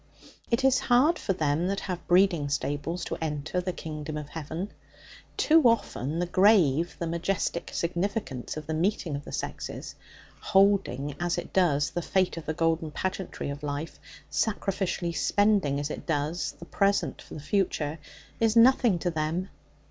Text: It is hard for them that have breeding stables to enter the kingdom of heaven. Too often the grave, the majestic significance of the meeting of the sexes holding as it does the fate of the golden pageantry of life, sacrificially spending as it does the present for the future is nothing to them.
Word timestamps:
It 0.49 0.63
is 0.63 0.79
hard 0.79 1.19
for 1.19 1.33
them 1.33 1.67
that 1.67 1.81
have 1.81 2.07
breeding 2.07 2.49
stables 2.49 3.05
to 3.05 3.17
enter 3.21 3.61
the 3.61 3.71
kingdom 3.71 4.17
of 4.17 4.29
heaven. 4.29 4.71
Too 5.37 5.61
often 5.61 6.17
the 6.17 6.25
grave, 6.25 6.95
the 6.97 7.05
majestic 7.05 7.69
significance 7.71 8.57
of 8.57 8.65
the 8.65 8.73
meeting 8.73 9.15
of 9.15 9.25
the 9.25 9.31
sexes 9.31 9.93
holding 10.39 11.15
as 11.19 11.37
it 11.37 11.53
does 11.53 11.91
the 11.91 12.01
fate 12.01 12.35
of 12.35 12.47
the 12.47 12.53
golden 12.55 12.89
pageantry 12.89 13.51
of 13.51 13.61
life, 13.61 13.99
sacrificially 14.31 15.15
spending 15.15 15.79
as 15.79 15.91
it 15.91 16.07
does 16.07 16.53
the 16.57 16.65
present 16.65 17.21
for 17.21 17.35
the 17.35 17.39
future 17.39 17.99
is 18.39 18.55
nothing 18.55 18.97
to 18.97 19.11
them. 19.11 19.49